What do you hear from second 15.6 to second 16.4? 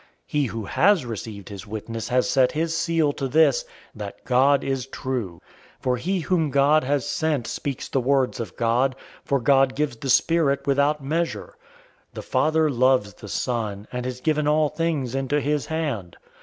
hand.